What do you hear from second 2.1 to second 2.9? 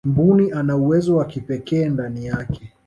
yake